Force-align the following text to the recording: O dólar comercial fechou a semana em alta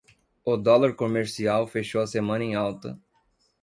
O 0.43 0.57
dólar 0.67 0.95
comercial 0.95 1.67
fechou 1.67 2.01
a 2.01 2.07
semana 2.07 2.43
em 2.43 2.55
alta 2.55 2.99